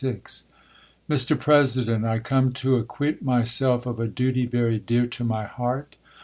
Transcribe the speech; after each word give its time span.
Mr. 1.07 1.39
President, 1.39 2.05
I 2.05 2.17
COME 2.17 2.53
to 2.53 2.77
acquit 2.77 3.21
myself 3.21 3.85
of 3.85 3.99
a 3.99 4.07
duty 4.07 4.47
very 4.47 4.79
dear 4.79 5.05
to 5.05 5.23
my 5.23 5.43
heart. 5.45 5.95